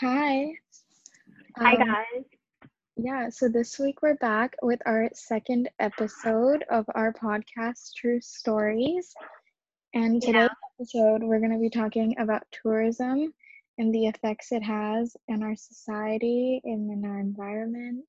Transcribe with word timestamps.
Hi. 0.00 0.52
Hi 1.58 1.74
Um, 1.74 1.76
guys. 1.76 2.24
yeah, 2.96 3.28
so 3.28 3.48
this 3.48 3.78
week 3.78 4.00
we're 4.00 4.16
back 4.16 4.56
with 4.62 4.80
our 4.86 5.10
second 5.12 5.68
episode 5.78 6.64
of 6.70 6.86
our 6.94 7.12
podcast, 7.12 7.94
True 7.96 8.20
Stories. 8.20 9.14
And 9.92 10.22
Yeah. 10.22 10.48
today's 10.48 10.50
episode, 10.78 11.22
we're 11.22 11.38
going 11.38 11.52
to 11.52 11.58
be 11.58 11.68
talking 11.68 12.18
about 12.18 12.42
tourism 12.50 13.34
and 13.76 13.94
the 13.94 14.06
effects 14.06 14.52
it 14.52 14.62
has 14.62 15.16
in 15.28 15.42
our 15.42 15.56
society 15.56 16.62
and 16.64 16.90
in 16.90 17.04
our 17.04 17.18
environment. 17.18 18.06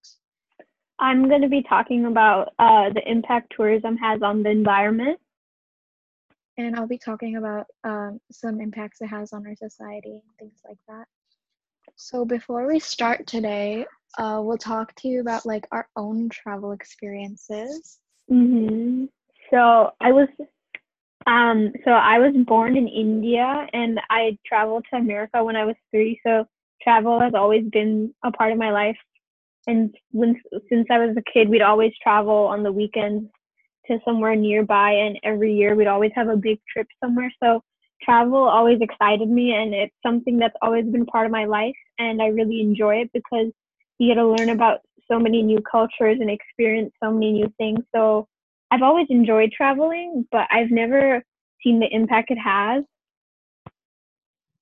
I'm 0.99 1.27
going 1.27 1.41
to 1.41 1.49
be 1.49 1.63
talking 1.63 2.05
about 2.05 2.53
uh, 2.59 2.91
the 2.91 3.09
impact 3.09 3.53
tourism 3.55 3.97
has 3.97 4.21
on 4.21 4.43
the 4.43 4.49
environment. 4.49 5.19
And 6.57 6.75
I'll 6.75 6.87
be 6.87 6.99
talking 6.99 7.35
about 7.37 7.67
um, 7.83 8.21
some 8.31 8.61
impacts 8.61 9.01
it 9.01 9.07
has 9.07 9.33
on 9.33 9.45
our 9.45 9.55
society 9.55 10.21
and 10.23 10.35
things 10.39 10.61
like 10.65 10.77
that. 10.87 11.07
So 11.95 12.25
before 12.25 12.67
we 12.67 12.79
start 12.79 13.27
today, 13.27 13.85
uh, 14.17 14.41
we'll 14.43 14.57
talk 14.57 14.95
to 14.95 15.07
you 15.07 15.21
about 15.21 15.45
like 15.45 15.67
our 15.71 15.87
own 15.95 16.29
travel 16.29 16.71
experiences. 16.71 17.99
hmm 18.27 19.05
So 19.49 19.91
I 20.01 20.11
was, 20.11 20.27
um, 21.27 21.71
so 21.85 21.91
I 21.91 22.19
was 22.19 22.33
born 22.45 22.75
in 22.75 22.87
India 22.87 23.67
and 23.73 23.99
I 24.09 24.37
traveled 24.45 24.85
to 24.89 24.97
America 24.97 25.43
when 25.43 25.55
I 25.55 25.65
was 25.65 25.75
three. 25.91 26.19
So 26.25 26.45
travel 26.81 27.19
has 27.19 27.33
always 27.33 27.65
been 27.69 28.13
a 28.23 28.31
part 28.31 28.51
of 28.51 28.57
my 28.57 28.71
life. 28.71 28.97
And 29.67 29.95
when 30.11 30.41
since 30.69 30.87
I 30.89 30.97
was 31.05 31.15
a 31.15 31.31
kid, 31.31 31.47
we'd 31.47 31.61
always 31.61 31.93
travel 32.01 32.33
on 32.47 32.63
the 32.63 32.71
weekends 32.71 33.29
to 33.87 33.99
somewhere 34.03 34.35
nearby, 34.35 34.91
and 34.91 35.19
every 35.23 35.53
year 35.53 35.75
we'd 35.75 35.87
always 35.87 36.11
have 36.15 36.29
a 36.29 36.35
big 36.35 36.59
trip 36.71 36.87
somewhere. 37.03 37.31
So 37.41 37.61
travel 38.03 38.37
always 38.37 38.79
excited 38.81 39.29
me, 39.29 39.53
and 39.53 39.73
it's 39.73 39.95
something 40.05 40.37
that's 40.37 40.55
always 40.61 40.85
been 40.85 41.05
part 41.05 41.25
of 41.25 41.31
my 41.31 41.45
life, 41.45 41.75
and 41.99 42.21
I 42.21 42.27
really 42.27 42.61
enjoy 42.61 42.97
it 42.97 43.11
because 43.13 43.51
you 43.97 44.07
get 44.07 44.15
to 44.15 44.27
learn 44.27 44.49
about 44.49 44.79
so 45.09 45.19
many 45.19 45.43
new 45.43 45.61
cultures 45.69 46.17
and 46.19 46.29
experience 46.29 46.93
so 47.03 47.11
many 47.11 47.33
new 47.33 47.53
things. 47.57 47.79
So 47.93 48.27
I've 48.71 48.81
always 48.81 49.07
enjoyed 49.09 49.51
traveling, 49.51 50.27
but 50.31 50.47
I've 50.49 50.71
never 50.71 51.23
seen 51.63 51.79
the 51.79 51.93
impact 51.93 52.31
it 52.31 52.37
has. 52.37 52.83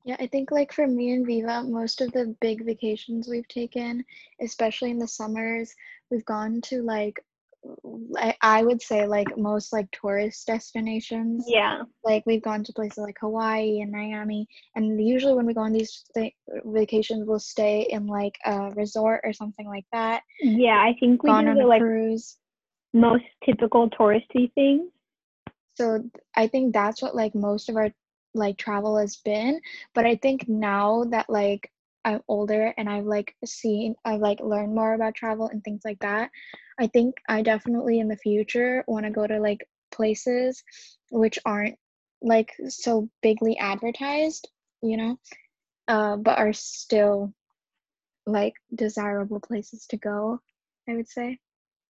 Yeah, 0.05 0.15
I 0.19 0.27
think 0.27 0.49
like 0.49 0.73
for 0.73 0.87
me 0.87 1.11
and 1.13 1.25
Viva, 1.25 1.63
most 1.63 2.01
of 2.01 2.11
the 2.13 2.35
big 2.41 2.65
vacations 2.65 3.27
we've 3.27 3.47
taken, 3.47 4.03
especially 4.41 4.91
in 4.91 4.97
the 4.97 5.07
summers, 5.07 5.75
we've 6.09 6.25
gone 6.25 6.61
to 6.61 6.81
like 6.81 7.19
I, 8.17 8.35
I 8.41 8.63
would 8.63 8.81
say 8.81 9.05
like 9.05 9.37
most 9.37 9.73
like 9.73 9.89
tourist 9.91 10.47
destinations. 10.47 11.45
Yeah. 11.47 11.83
Like 12.03 12.23
we've 12.25 12.41
gone 12.41 12.63
to 12.63 12.73
places 12.73 12.97
like 12.99 13.17
Hawaii 13.19 13.81
and 13.81 13.91
Miami, 13.91 14.47
and 14.75 15.05
usually 15.05 15.33
when 15.33 15.45
we 15.45 15.53
go 15.53 15.61
on 15.61 15.73
these 15.73 16.03
th- 16.15 16.33
vacations, 16.65 17.27
we'll 17.27 17.39
stay 17.39 17.87
in 17.89 18.07
like 18.07 18.37
a 18.45 18.71
resort 18.71 19.21
or 19.23 19.33
something 19.33 19.67
like 19.67 19.85
that. 19.91 20.21
Yeah, 20.41 20.77
I 20.77 20.95
think 20.99 21.23
we 21.23 21.29
Gone 21.29 21.45
do 21.45 21.51
on 21.51 21.57
the 21.57 21.65
like 21.65 21.81
cruise. 21.81 22.37
most 22.93 23.25
typical 23.45 23.89
touristy 23.89 24.51
things. 24.53 24.89
So 25.75 26.03
I 26.35 26.47
think 26.47 26.73
that's 26.73 27.01
what 27.01 27.15
like 27.15 27.35
most 27.35 27.69
of 27.69 27.75
our 27.75 27.91
like 28.33 28.57
travel 28.57 28.97
has 28.97 29.17
been. 29.17 29.59
But 29.93 30.05
I 30.05 30.15
think 30.15 30.47
now 30.47 31.03
that 31.11 31.29
like 31.29 31.71
I'm 32.05 32.21
older 32.27 32.73
and 32.77 32.89
I've 32.89 33.05
like 33.05 33.35
seen 33.45 33.95
I've 34.05 34.21
like 34.21 34.39
learned 34.39 34.73
more 34.73 34.93
about 34.93 35.15
travel 35.15 35.47
and 35.47 35.63
things 35.63 35.81
like 35.83 35.99
that, 35.99 36.29
I 36.79 36.87
think 36.87 37.15
I 37.27 37.41
definitely 37.41 37.99
in 37.99 38.07
the 38.07 38.17
future 38.17 38.83
want 38.87 39.05
to 39.05 39.11
go 39.11 39.27
to 39.27 39.39
like 39.39 39.67
places 39.91 40.63
which 41.11 41.39
aren't 41.45 41.77
like 42.21 42.51
so 42.67 43.09
bigly 43.21 43.57
advertised, 43.57 44.49
you 44.81 44.97
know, 44.97 45.19
uh, 45.87 46.15
but 46.17 46.37
are 46.37 46.53
still 46.53 47.33
like 48.25 48.53
desirable 48.73 49.39
places 49.39 49.85
to 49.87 49.97
go, 49.97 50.39
I 50.87 50.95
would 50.95 51.09
say. 51.09 51.39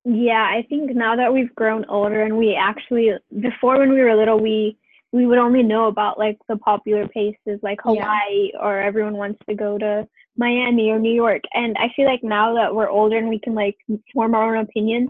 Yeah, 0.06 0.42
I 0.44 0.66
think 0.70 0.96
now 0.96 1.16
that 1.18 1.34
we've 1.34 1.54
grown 1.56 1.86
older 1.86 2.24
and 2.24 2.38
we 2.38 2.56
actually 2.56 3.12
before 3.40 3.78
when 3.78 3.92
we 3.92 4.02
were 4.02 4.16
little 4.16 4.40
we 4.40 4.78
we 5.12 5.26
would 5.26 5.38
only 5.38 5.64
know 5.64 5.88
about 5.88 6.20
like 6.20 6.38
the 6.48 6.58
popular 6.58 7.08
places 7.08 7.60
like 7.62 7.80
Yeah. 7.86 8.04
Hawaii 8.04 8.52
or 8.60 8.80
everyone 8.80 9.18
wants 9.18 9.40
to 9.48 9.56
go 9.56 9.78
to 9.78 10.08
Miami 10.38 10.90
or 10.90 11.00
New 11.00 11.14
York. 11.14 11.42
And 11.54 11.76
I 11.78 11.90
feel 11.96 12.06
like 12.06 12.24
now 12.24 12.54
that 12.56 12.74
we're 12.74 12.90
older 12.90 13.18
and 13.18 13.30
we 13.30 13.40
can 13.40 13.56
like 13.56 13.78
form 14.14 14.36
our 14.36 14.56
own 14.56 14.64
opinions, 14.64 15.10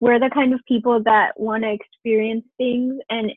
we're 0.00 0.20
the 0.20 0.30
kind 0.30 0.54
of 0.54 0.60
people 0.66 1.02
that 1.02 1.38
want 1.38 1.64
to 1.64 1.72
experience 1.72 2.44
things 2.56 3.00
and 3.10 3.32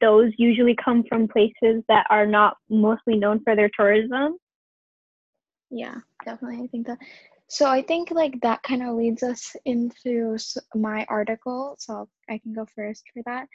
those 0.00 0.32
usually 0.38 0.76
come 0.82 1.04
from 1.08 1.28
places 1.28 1.82
that 1.88 2.06
are 2.08 2.26
not 2.26 2.56
mostly 2.68 3.16
known 3.16 3.42
for 3.42 3.54
their 3.56 3.70
tourism. 3.76 4.36
Yeah, 5.70 5.96
definitely. 6.24 6.64
I 6.64 6.66
think 6.68 6.86
that. 6.86 6.98
So 7.48 7.66
I 7.66 7.82
think 7.82 8.10
like 8.10 8.40
that 8.40 8.62
kind 8.62 8.82
of 8.82 8.94
leads 8.94 9.22
us 9.22 9.54
into 9.64 10.38
my 10.74 11.04
article. 11.08 11.76
So 11.78 12.08
I 12.28 12.38
can 12.38 12.54
go 12.54 12.66
first 12.74 13.04
for 13.12 13.22
that. 13.26 13.48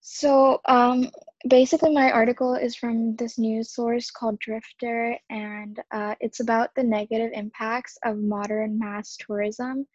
So 0.00 0.60
um, 0.66 1.10
basically, 1.48 1.92
my 1.92 2.10
article 2.10 2.54
is 2.54 2.74
from 2.74 3.16
this 3.16 3.38
news 3.38 3.72
source 3.72 4.10
called 4.10 4.38
Drifter, 4.38 5.16
and 5.28 5.78
uh, 5.90 6.14
it's 6.20 6.40
about 6.40 6.70
the 6.74 6.82
negative 6.82 7.30
impacts 7.34 7.98
of 8.04 8.18
modern 8.18 8.78
mass 8.78 9.16
tourism. 9.16 9.86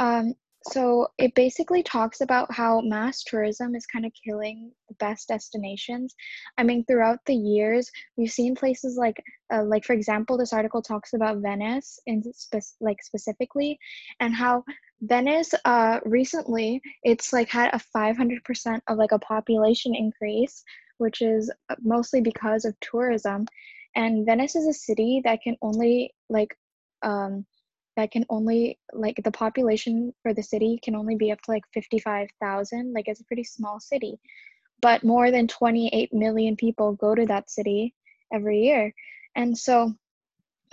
Um, 0.00 0.34
so 0.68 1.08
it 1.18 1.34
basically 1.34 1.82
talks 1.82 2.22
about 2.22 2.52
how 2.52 2.80
mass 2.80 3.22
tourism 3.22 3.74
is 3.74 3.86
kind 3.86 4.06
of 4.06 4.12
killing 4.24 4.72
the 4.88 4.94
best 4.94 5.28
destinations. 5.28 6.14
I 6.56 6.62
mean, 6.62 6.84
throughout 6.84 7.18
the 7.26 7.34
years, 7.34 7.90
we've 8.16 8.30
seen 8.30 8.54
places 8.54 8.96
like, 8.96 9.22
uh, 9.52 9.64
like 9.64 9.84
for 9.84 9.92
example, 9.92 10.38
this 10.38 10.54
article 10.54 10.80
talks 10.80 11.12
about 11.12 11.38
Venice 11.38 11.98
in 12.06 12.22
spe- 12.32 12.76
like 12.80 13.02
specifically, 13.02 13.78
and 14.20 14.34
how 14.34 14.64
Venice, 15.02 15.52
uh, 15.66 16.00
recently, 16.06 16.80
it's 17.02 17.32
like 17.32 17.50
had 17.50 17.70
a 17.74 17.80
500% 17.94 18.80
of 18.88 18.96
like 18.96 19.12
a 19.12 19.18
population 19.18 19.94
increase, 19.94 20.64
which 20.96 21.20
is 21.20 21.52
uh, 21.68 21.74
mostly 21.82 22.22
because 22.22 22.64
of 22.64 22.78
tourism. 22.80 23.46
And 23.96 24.24
Venice 24.24 24.56
is 24.56 24.66
a 24.66 24.72
city 24.72 25.20
that 25.24 25.42
can 25.42 25.56
only 25.60 26.14
like, 26.30 26.56
um, 27.02 27.44
that 27.96 28.10
can 28.10 28.24
only 28.28 28.78
like 28.92 29.20
the 29.22 29.30
population 29.30 30.12
for 30.22 30.34
the 30.34 30.42
city 30.42 30.80
can 30.82 30.94
only 30.94 31.16
be 31.16 31.30
up 31.30 31.40
to 31.42 31.50
like 31.50 31.62
55,000 31.72 32.92
like 32.92 33.08
it's 33.08 33.20
a 33.20 33.24
pretty 33.24 33.44
small 33.44 33.80
city. 33.80 34.18
But 34.80 35.04
more 35.04 35.30
than 35.30 35.48
28 35.48 36.12
million 36.12 36.56
people 36.56 36.94
go 36.94 37.14
to 37.14 37.26
that 37.26 37.50
city 37.50 37.94
every 38.32 38.62
year. 38.62 38.92
And 39.36 39.56
so 39.56 39.94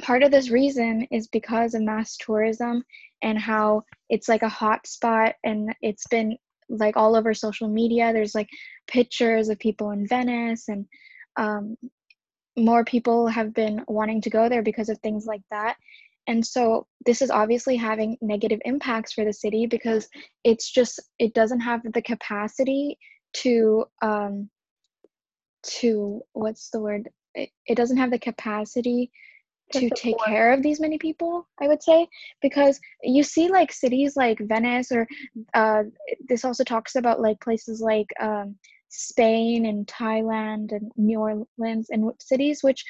part 0.02 0.24
of 0.24 0.32
this 0.32 0.50
reason 0.50 1.08
is 1.12 1.28
because 1.28 1.74
of 1.74 1.84
mass 1.84 2.18
tourism 2.18 2.84
and 3.22 3.38
how 3.38 3.84
it's 4.10 4.28
like 4.28 4.42
a 4.42 4.50
hot 4.50 4.88
spot 4.88 5.36
and 5.44 5.74
it's 5.82 6.08
been 6.08 6.38
like 6.70 6.98
all 6.98 7.16
over 7.16 7.34
social 7.34 7.68
media. 7.68 8.12
There's 8.12 8.36
like 8.36 8.50
pictures 8.88 9.50
of 9.50 9.60
people 9.60 9.92
in 9.92 10.08
venice 10.08 10.68
and 10.68 10.86
um, 11.38 11.78
more 12.58 12.84
people 12.84 13.28
have 13.28 13.54
been 13.54 13.84
wanting 13.88 14.22
to 14.22 14.30
go 14.30 14.50
there 14.50 14.64
because 14.64 14.90
of 14.90 14.98
things 15.00 15.26
like 15.26 15.42
that 15.52 15.78
and 16.28 16.46
so 16.46 16.88
this 17.06 17.22
is 17.22 17.32
obviously 17.32 17.76
having 17.76 18.18
negative 18.22 18.60
impacts 18.66 19.14
for 19.14 19.26
the 19.26 19.34
city 19.34 19.66
because 19.66 20.08
it's 20.44 20.72
just 20.72 21.00
it 21.20 21.34
doesn't 21.34 21.60
have 21.60 21.82
the 21.94 22.02
capacity 22.02 22.98
to 23.34 23.86
um 24.02 24.50
to 25.64 26.22
what's 26.34 26.70
the 26.70 26.80
word? 26.80 27.10
It, 27.36 27.50
it 27.66 27.76
doesn't 27.76 27.98
have 27.98 28.12
the 28.12 28.20
capacity 28.20 29.12
To 29.72 29.90
take 29.96 30.18
care 30.26 30.52
of 30.52 30.62
these 30.62 30.82
many 30.82 30.98
people 30.98 31.48
i 31.62 31.68
would 31.70 31.82
say 31.82 32.06
because 32.42 32.78
you 33.04 33.24
see 33.24 33.48
like 33.48 33.72
cities 33.72 34.18
like 34.18 34.38
venice 34.42 34.92
or 34.92 35.08
uh, 35.54 35.84
this 36.28 36.44
also 36.44 36.66
talks 36.66 36.96
about 36.96 37.22
like 37.22 37.40
places 37.40 37.80
like 37.80 38.08
um, 38.20 38.56
spain 38.90 39.68
and 39.68 39.88
thailand 39.88 40.74
and 40.74 40.92
new 40.98 41.20
orleans 41.20 41.88
and 41.90 42.12
cities 42.20 42.62
which 42.62 42.84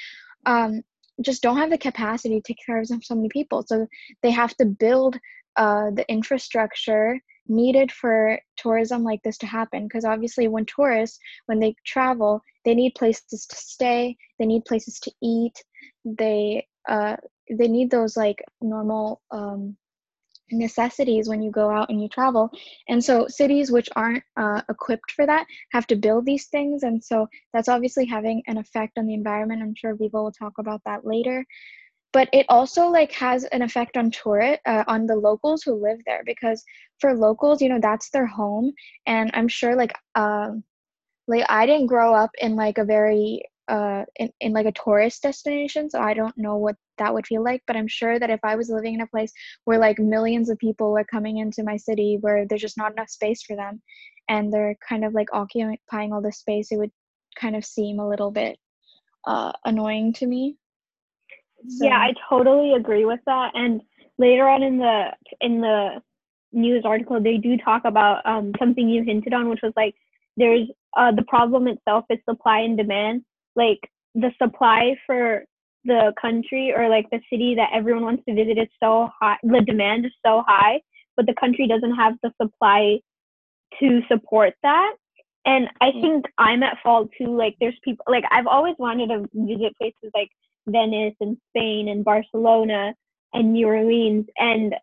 um, 0.47 0.81
just 1.21 1.41
don't 1.41 1.57
have 1.57 1.69
the 1.69 1.77
capacity 1.77 2.39
to 2.39 2.41
take 2.41 2.65
care 2.65 2.79
of 2.79 2.87
so 2.87 3.15
many 3.15 3.29
people. 3.29 3.63
So 3.67 3.87
they 4.23 4.31
have 4.31 4.55
to 4.57 4.65
build 4.65 5.17
uh, 5.57 5.91
the 5.91 6.05
infrastructure 6.09 7.19
needed 7.47 7.91
for 7.91 8.39
tourism 8.57 9.03
like 9.03 9.21
this 9.23 9.37
to 9.39 9.45
happen. 9.45 9.83
Because 9.83 10.05
obviously 10.05 10.47
when 10.47 10.65
tourists 10.65 11.19
when 11.47 11.59
they 11.59 11.75
travel 11.85 12.41
they 12.65 12.75
need 12.75 12.95
places 12.95 13.45
to 13.47 13.55
stay 13.55 14.15
they 14.39 14.45
need 14.45 14.65
places 14.65 14.99
to 14.99 15.11
eat 15.21 15.63
they 16.05 16.65
uh 16.87 17.15
they 17.49 17.67
need 17.67 17.91
those 17.91 18.15
like 18.15 18.43
normal 18.61 19.21
um 19.31 19.75
necessities 20.51 21.27
when 21.27 21.41
you 21.41 21.51
go 21.51 21.69
out 21.69 21.89
and 21.89 22.01
you 22.01 22.07
travel. 22.09 22.49
And 22.89 23.03
so 23.03 23.27
cities 23.27 23.71
which 23.71 23.89
aren't 23.95 24.23
uh, 24.37 24.61
equipped 24.69 25.11
for 25.11 25.25
that 25.25 25.45
have 25.71 25.87
to 25.87 25.95
build 25.95 26.25
these 26.25 26.47
things. 26.47 26.83
And 26.83 27.03
so 27.03 27.27
that's 27.53 27.69
obviously 27.69 28.05
having 28.05 28.43
an 28.47 28.57
effect 28.57 28.97
on 28.97 29.07
the 29.07 29.13
environment. 29.13 29.61
I'm 29.61 29.75
sure 29.75 29.95
Viva 29.95 30.21
will 30.21 30.31
talk 30.31 30.53
about 30.59 30.81
that 30.85 31.05
later. 31.05 31.45
But 32.13 32.27
it 32.33 32.45
also 32.49 32.87
like 32.87 33.13
has 33.13 33.45
an 33.45 33.61
effect 33.61 33.95
on 33.95 34.11
tourist 34.11 34.59
uh, 34.65 34.83
on 34.87 35.05
the 35.05 35.15
locals 35.15 35.63
who 35.63 35.81
live 35.81 35.99
there 36.05 36.23
because 36.25 36.61
for 36.99 37.13
locals 37.13 37.61
you 37.61 37.69
know 37.69 37.79
that's 37.81 38.09
their 38.09 38.27
home. 38.27 38.73
And 39.05 39.31
i'm 39.33 39.47
sure 39.47 39.75
like 39.75 39.93
um 40.15 40.63
like 41.27 41.45
I 41.49 41.65
didn't 41.65 41.87
grow 41.87 42.13
up 42.13 42.31
in 42.39 42.55
like 42.55 42.77
a 42.77 42.83
very 42.83 43.43
uh 43.67 44.03
in, 44.15 44.29
in 44.39 44.53
like 44.53 44.65
a 44.65 44.71
tourist 44.71 45.21
destination 45.21 45.89
so 45.89 45.99
i 45.99 46.13
don't 46.13 46.37
know 46.37 46.57
what 46.57 46.75
that 46.97 47.13
would 47.13 47.27
feel 47.27 47.43
like 47.43 47.61
but 47.67 47.75
i'm 47.75 47.87
sure 47.87 48.19
that 48.19 48.29
if 48.29 48.39
i 48.43 48.55
was 48.55 48.69
living 48.69 48.95
in 48.95 49.01
a 49.01 49.07
place 49.07 49.31
where 49.65 49.77
like 49.77 49.99
millions 49.99 50.49
of 50.49 50.57
people 50.57 50.97
are 50.97 51.03
coming 51.03 51.37
into 51.37 51.63
my 51.63 51.77
city 51.77 52.17
where 52.21 52.45
there's 52.47 52.61
just 52.61 52.77
not 52.77 52.91
enough 52.91 53.09
space 53.09 53.43
for 53.43 53.55
them 53.55 53.81
and 54.29 54.51
they're 54.51 54.75
kind 54.87 55.05
of 55.05 55.13
like 55.13 55.27
occupying 55.33 56.11
all 56.11 56.21
this 56.21 56.39
space 56.39 56.71
it 56.71 56.77
would 56.77 56.91
kind 57.39 57.55
of 57.55 57.63
seem 57.63 57.99
a 57.99 58.07
little 58.07 58.31
bit 58.31 58.57
uh 59.27 59.51
annoying 59.65 60.11
to 60.11 60.25
me 60.25 60.55
so. 61.67 61.85
yeah 61.85 61.97
i 61.97 62.13
totally 62.29 62.73
agree 62.73 63.05
with 63.05 63.19
that 63.25 63.51
and 63.53 63.81
later 64.17 64.47
on 64.47 64.63
in 64.63 64.77
the 64.77 65.05
in 65.39 65.61
the 65.61 66.01
news 66.53 66.83
article 66.85 67.21
they 67.21 67.37
do 67.37 67.57
talk 67.57 67.83
about 67.85 68.25
um 68.25 68.51
something 68.59 68.89
you 68.89 69.03
hinted 69.03 69.33
on 69.33 69.49
which 69.49 69.61
was 69.63 69.73
like 69.75 69.95
there's 70.37 70.67
uh 70.97 71.11
the 71.11 71.23
problem 71.23 71.67
itself 71.67 72.05
is 72.09 72.19
supply 72.27 72.59
and 72.59 72.77
demand 72.77 73.23
like 73.55 73.79
the 74.15 74.31
supply 74.41 74.95
for 75.05 75.43
the 75.85 76.13
country 76.21 76.73
or 76.75 76.89
like 76.89 77.09
the 77.11 77.19
city 77.29 77.55
that 77.55 77.69
everyone 77.73 78.03
wants 78.03 78.23
to 78.27 78.35
visit 78.35 78.57
is 78.57 78.67
so 78.81 79.09
high 79.19 79.37
the 79.43 79.61
demand 79.61 80.05
is 80.05 80.11
so 80.25 80.43
high 80.47 80.79
but 81.17 81.25
the 81.25 81.33
country 81.39 81.67
doesn't 81.67 81.95
have 81.95 82.13
the 82.21 82.31
supply 82.41 82.99
to 83.79 84.01
support 84.07 84.53
that 84.61 84.93
and 85.45 85.67
i 85.81 85.89
mm. 85.89 86.01
think 86.01 86.25
i'm 86.37 86.61
at 86.61 86.77
fault 86.83 87.09
too 87.17 87.35
like 87.35 87.55
there's 87.59 87.77
people 87.83 88.05
like 88.07 88.23
i've 88.31 88.47
always 88.47 88.75
wanted 88.77 89.07
to 89.07 89.27
visit 89.33 89.75
places 89.77 90.11
like 90.13 90.29
venice 90.67 91.15
and 91.19 91.37
spain 91.49 91.89
and 91.89 92.05
barcelona 92.05 92.93
and 93.33 93.53
new 93.53 93.67
orleans 93.67 94.25
and 94.37 94.75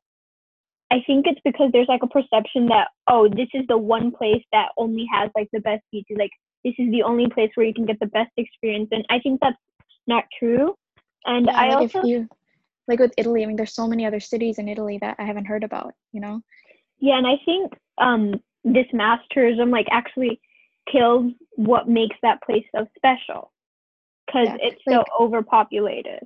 i 0.91 0.97
think 1.07 1.27
it's 1.29 1.41
because 1.45 1.71
there's 1.73 1.89
like 1.89 2.03
a 2.03 2.09
perception 2.09 2.67
that 2.67 2.89
oh 3.07 3.29
this 3.29 3.49
is 3.55 3.65
the 3.69 3.79
one 3.79 4.11
place 4.11 4.43
that 4.51 4.71
only 4.77 5.07
has 5.13 5.31
like 5.37 5.49
the 5.53 5.61
best 5.61 5.83
beaches 5.93 6.17
like 6.19 6.33
this 6.65 6.75
is 6.79 6.91
the 6.91 7.03
only 7.03 7.29
place 7.29 7.51
where 7.55 7.67
you 7.67 7.75
can 7.75 7.87
get 7.87 8.01
the 8.01 8.07
best 8.07 8.33
experience 8.37 8.89
and 8.93 9.05
i 9.11 9.19
think 9.19 9.41
that's 9.41 9.57
not 10.07 10.25
true. 10.39 10.75
And 11.27 11.47
yeah, 11.47 11.61
i 11.61 11.69
like 11.69 11.79
also 11.95 12.03
you, 12.03 12.29
like 12.87 12.99
with 12.99 13.13
italy 13.17 13.43
i 13.43 13.47
mean 13.47 13.57
there's 13.57 13.75
so 13.75 13.87
many 13.87 14.07
other 14.07 14.21
cities 14.21 14.59
in 14.59 14.69
italy 14.69 14.99
that 15.01 15.17
i 15.19 15.25
haven't 15.25 15.45
heard 15.45 15.65
about 15.65 15.95
you 16.13 16.21
know? 16.21 16.41
Yeah 16.99 17.19
and 17.19 17.27
i 17.27 17.37
think 17.45 17.73
um 17.99 18.35
this 18.65 18.87
mass 18.93 19.21
tourism 19.31 19.71
like 19.71 19.87
actually 19.91 20.41
kills 20.91 21.33
what 21.57 21.89
makes 21.89 22.17
that 22.23 22.43
place 22.43 22.65
so 22.75 22.87
special 22.97 23.53
because 24.27 24.49
yeah, 24.49 24.57
it's 24.61 24.83
like, 24.87 24.97
so 24.97 25.05
overpopulated. 25.25 26.23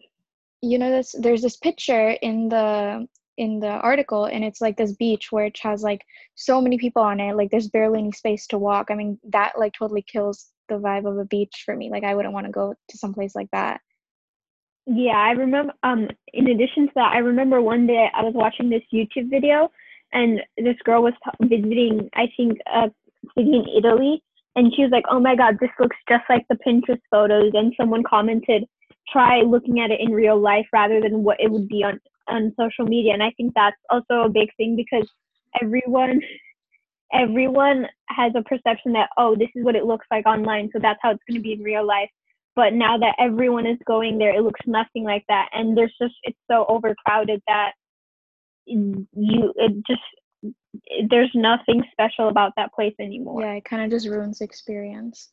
You 0.61 0.79
know 0.79 0.91
this 0.91 1.15
there's 1.19 1.43
this 1.43 1.57
picture 1.57 2.11
in 2.23 2.49
the 2.49 3.07
in 3.39 3.61
the 3.61 3.67
article 3.67 4.27
and 4.27 4.45
it's 4.45 4.61
like 4.61 4.77
this 4.77 4.93
beach 4.93 5.33
which 5.33 5.61
has 5.61 5.83
like 5.83 6.05
so 6.35 6.61
many 6.61 6.77
people 6.77 7.03
on 7.03 7.21
it 7.21 7.35
like 7.35 7.51
there's 7.51 7.69
barely 7.69 7.99
any 7.99 8.13
space 8.13 8.47
to 8.49 8.59
walk. 8.59 8.89
I 8.91 8.95
mean 8.95 9.19
that 9.31 9.53
like 9.59 9.73
totally 9.73 10.03
kills 10.03 10.49
the 10.69 10.75
vibe 10.75 11.11
of 11.11 11.19
a 11.19 11.25
beach 11.25 11.63
for 11.65 11.77
me. 11.77 11.91
Like 11.91 12.05
i 12.05 12.15
wouldn't 12.15 12.35
want 12.35 12.47
to 12.47 12.53
go 12.53 12.75
to 12.91 12.99
some 12.99 13.15
place 13.15 13.35
like 13.35 13.51
that. 13.53 13.81
Yeah 14.87 15.17
i 15.17 15.31
remember 15.31 15.73
um 15.83 16.09
in 16.33 16.49
addition 16.49 16.87
to 16.89 16.93
that 16.97 17.13
i 17.13 17.19
remember 17.19 17.61
one 17.61 17.87
day 17.87 18.09
i 18.15 18.23
was 18.23 18.35
watching 18.35 18.69
this 18.69 18.83
youtube 18.93 19.31
video 19.31 19.71
and 20.13 20.41
this 20.57 20.77
girl 20.85 21.03
was 21.03 21.15
t- 21.25 21.47
visiting 21.47 22.09
i 22.15 22.27
think 22.37 22.59
a 22.67 22.91
city 23.37 23.57
in 23.57 23.65
italy 23.77 24.23
and 24.57 24.73
she 24.75 24.83
was 24.83 24.91
like 24.91 25.05
oh 25.09 25.21
my 25.21 25.37
god 25.37 25.57
this 25.61 25.71
looks 25.79 25.97
just 26.09 26.25
like 26.29 26.45
the 26.49 26.59
pinterest 26.67 27.01
photos 27.11 27.53
and 27.55 27.73
someone 27.77 28.03
commented 28.03 28.65
try 29.09 29.41
looking 29.43 29.81
at 29.81 29.91
it 29.91 30.01
in 30.01 30.11
real 30.11 30.39
life 30.39 30.67
rather 30.73 31.01
than 31.01 31.23
what 31.23 31.41
it 31.41 31.51
would 31.51 31.69
be 31.69 31.85
on 31.85 32.01
on 32.29 32.53
social 32.59 32.85
media 32.85 33.13
and 33.13 33.23
i 33.23 33.31
think 33.37 33.53
that's 33.55 33.77
also 33.91 34.23
a 34.23 34.29
big 34.29 34.49
thing 34.57 34.77
because 34.77 35.09
everyone 35.61 36.21
everyone 37.13 37.87
has 38.09 38.33
a 38.35 38.43
perception 38.43 38.93
that 38.93 39.09
oh 39.19 39.37
this 39.37 39.49
is 39.55 39.65
what 39.65 39.77
it 39.77 39.85
looks 39.85 40.07
like 40.11 40.27
online 40.27 40.71
so 40.73 40.79
that's 40.81 40.99
how 41.03 41.11
it's 41.11 41.23
going 41.29 41.39
to 41.39 41.43
be 41.43 41.53
in 41.53 41.63
real 41.63 41.87
life. 41.87 42.11
But 42.55 42.75
now 42.75 42.99
that 42.99 43.15
everyone 43.19 43.67
is 43.67 43.79
going 43.87 44.19
there 44.19 44.35
it 44.35 44.43
looks 44.43 44.61
nothing 44.67 45.05
like 45.05 45.25
that 45.29 45.49
and 45.53 45.77
there's 45.77 45.95
just 46.01 46.15
it's 46.23 46.39
so 46.51 46.67
overcrowded 46.69 47.43
that 47.47 47.73
you 48.67 49.07
it 49.57 49.73
just 49.87 50.03
there's 51.09 51.31
nothing 51.35 51.85
special 51.93 52.29
about 52.29 52.53
that 52.57 52.73
place 52.73 52.95
anymore. 52.99 53.43
Yeah 53.43 53.53
it 53.55 53.65
kind 53.65 53.83
of 53.83 53.91
just 53.91 54.09
ruins 54.09 54.39
the 54.39 54.45
experience. 54.45 55.31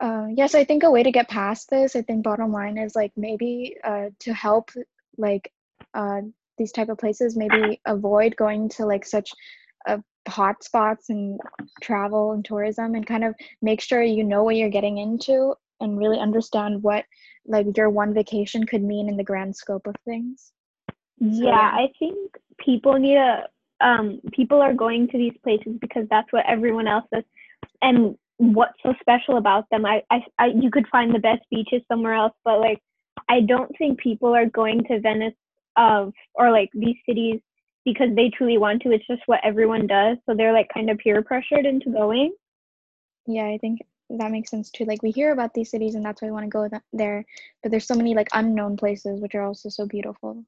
Uh, 0.00 0.28
yes 0.34 0.54
i 0.54 0.64
think 0.64 0.82
a 0.82 0.90
way 0.90 1.02
to 1.02 1.12
get 1.12 1.28
past 1.28 1.68
this 1.68 1.94
i 1.94 2.00
think 2.00 2.24
bottom 2.24 2.50
line 2.50 2.78
is 2.78 2.96
like 2.96 3.12
maybe 3.18 3.76
uh, 3.84 4.06
to 4.18 4.32
help 4.32 4.70
like 5.18 5.52
uh, 5.94 6.20
these 6.58 6.72
type 6.72 6.88
of 6.88 6.98
places 6.98 7.36
maybe 7.36 7.80
avoid 7.86 8.36
going 8.36 8.68
to 8.68 8.84
like 8.84 9.04
such 9.04 9.30
uh, 9.88 9.98
hot 10.28 10.62
spots 10.62 11.08
and 11.08 11.40
travel 11.82 12.32
and 12.32 12.44
tourism 12.44 12.94
and 12.94 13.06
kind 13.06 13.24
of 13.24 13.34
make 13.62 13.80
sure 13.80 14.02
you 14.02 14.22
know 14.22 14.44
what 14.44 14.56
you're 14.56 14.68
getting 14.68 14.98
into 14.98 15.54
and 15.80 15.98
really 15.98 16.18
understand 16.18 16.82
what 16.82 17.04
like 17.46 17.66
your 17.76 17.88
one 17.88 18.12
vacation 18.12 18.64
could 18.64 18.82
mean 18.82 19.08
in 19.08 19.16
the 19.16 19.24
grand 19.24 19.56
scope 19.56 19.86
of 19.86 19.96
things 20.04 20.52
yeah, 21.18 21.44
yeah. 21.46 21.70
i 21.72 21.88
think 21.98 22.18
people 22.58 22.98
need 22.98 23.14
to 23.14 23.42
um 23.80 24.20
people 24.32 24.60
are 24.60 24.74
going 24.74 25.08
to 25.08 25.16
these 25.16 25.36
places 25.42 25.72
because 25.80 26.06
that's 26.10 26.30
what 26.32 26.44
everyone 26.46 26.86
else 26.86 27.04
does 27.12 27.24
and 27.80 28.14
what's 28.36 28.82
so 28.82 28.94
special 29.00 29.38
about 29.38 29.64
them 29.70 29.86
I, 29.86 30.02
I 30.10 30.20
i 30.38 30.46
you 30.46 30.70
could 30.70 30.86
find 30.88 31.14
the 31.14 31.18
best 31.18 31.42
beaches 31.50 31.82
somewhere 31.88 32.14
else 32.14 32.34
but 32.44 32.60
like 32.60 32.80
i 33.28 33.40
don't 33.40 33.74
think 33.78 33.98
people 33.98 34.34
are 34.34 34.46
going 34.46 34.84
to 34.84 35.00
venice 35.00 35.34
of 35.76 36.12
or 36.34 36.50
like 36.50 36.70
these 36.74 36.96
cities 37.06 37.40
because 37.84 38.08
they 38.14 38.30
truly 38.30 38.58
want 38.58 38.82
to. 38.82 38.92
It's 38.92 39.06
just 39.06 39.22
what 39.26 39.40
everyone 39.42 39.86
does. 39.86 40.18
So 40.26 40.34
they're 40.34 40.52
like 40.52 40.68
kind 40.72 40.90
of 40.90 40.98
peer 40.98 41.22
pressured 41.22 41.66
into 41.66 41.90
going. 41.90 42.32
Yeah, 43.26 43.44
I 43.44 43.58
think 43.58 43.80
that 44.10 44.30
makes 44.30 44.50
sense 44.50 44.70
too. 44.70 44.84
Like 44.84 45.02
we 45.02 45.10
hear 45.10 45.32
about 45.32 45.54
these 45.54 45.70
cities 45.70 45.94
and 45.94 46.04
that's 46.04 46.20
why 46.20 46.28
we 46.28 46.32
want 46.32 46.44
to 46.44 46.50
go 46.50 46.68
th- 46.68 46.82
there, 46.92 47.24
but 47.62 47.70
there's 47.70 47.86
so 47.86 47.94
many 47.94 48.14
like 48.14 48.28
unknown 48.32 48.76
places 48.76 49.20
which 49.20 49.34
are 49.34 49.42
also 49.42 49.68
so 49.68 49.86
beautiful. 49.86 50.44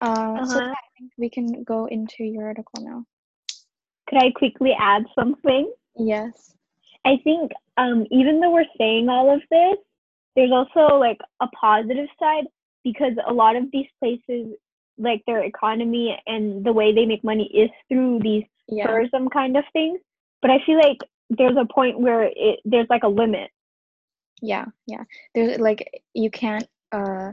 Uh, 0.00 0.06
uh-huh. 0.06 0.46
So 0.46 0.60
I 0.60 0.74
think 0.98 1.12
we 1.18 1.28
can 1.28 1.62
go 1.64 1.86
into 1.86 2.24
your 2.24 2.46
article 2.46 2.82
now. 2.82 3.04
Could 4.08 4.22
I 4.22 4.30
quickly 4.30 4.74
add 4.78 5.04
something? 5.14 5.70
Yes. 5.96 6.54
I 7.04 7.18
think 7.22 7.52
um, 7.76 8.06
even 8.10 8.40
though 8.40 8.50
we're 8.50 8.64
saying 8.78 9.08
all 9.08 9.32
of 9.32 9.40
this, 9.50 9.76
there's 10.36 10.52
also 10.52 10.96
like 10.96 11.18
a 11.40 11.48
positive 11.48 12.08
side 12.18 12.44
because 12.84 13.12
a 13.26 13.32
lot 13.32 13.56
of 13.56 13.64
these 13.72 13.88
places 13.98 14.54
like 14.98 15.22
their 15.26 15.42
economy 15.42 16.18
and 16.26 16.64
the 16.64 16.72
way 16.72 16.92
they 16.94 17.06
make 17.06 17.24
money 17.24 17.46
is 17.46 17.70
through 17.88 18.20
these 18.20 18.44
yeah. 18.68 18.86
tourism 18.86 19.28
kind 19.28 19.56
of 19.56 19.64
things. 19.72 20.00
But 20.42 20.50
i 20.50 20.58
feel 20.64 20.78
like 20.78 20.98
there's 21.28 21.56
a 21.56 21.72
point 21.72 22.00
where 22.00 22.24
it 22.34 22.60
there's 22.64 22.88
like 22.90 23.02
a 23.02 23.08
limit. 23.08 23.50
Yeah 24.42 24.66
yeah. 24.86 25.04
There's 25.34 25.58
like 25.58 26.02
you 26.14 26.30
can't 26.30 26.66
uh 26.92 27.32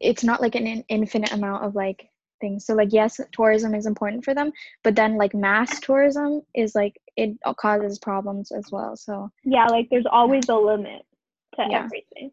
it's 0.00 0.24
not 0.24 0.40
like 0.40 0.54
an 0.54 0.66
infinite 0.88 1.32
amount 1.32 1.64
of 1.64 1.74
like 1.74 2.08
things. 2.40 2.64
So 2.66 2.74
like 2.74 2.92
yes 2.92 3.20
tourism 3.32 3.74
is 3.74 3.86
important 3.86 4.24
for 4.24 4.34
them 4.34 4.52
but 4.84 4.96
then 4.96 5.16
like 5.16 5.34
mass 5.34 5.80
tourism 5.80 6.42
is 6.54 6.74
like 6.74 7.00
it 7.16 7.36
causes 7.56 7.98
problems 7.98 8.52
as 8.52 8.70
well 8.70 8.96
so 8.96 9.30
yeah 9.44 9.66
like 9.66 9.88
there's 9.90 10.06
always 10.10 10.48
a 10.48 10.54
limit 10.54 11.02
to 11.56 11.66
yeah. 11.68 11.84
everything 11.84 12.30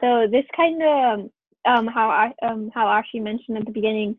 so 0.00 0.26
this 0.30 0.44
kind 0.54 0.82
of 0.82 1.30
um, 1.66 1.86
how 1.86 2.08
I 2.10 2.32
um, 2.46 2.70
how 2.74 2.86
Ashi 2.86 3.20
mentioned 3.20 3.58
at 3.58 3.66
the 3.66 3.72
beginning, 3.72 4.16